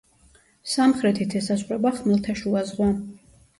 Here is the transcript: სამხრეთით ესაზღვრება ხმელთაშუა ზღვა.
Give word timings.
სამხრეთით 0.71 1.35
ესაზღვრება 1.41 1.93
ხმელთაშუა 2.01 2.67
ზღვა. 2.73 2.91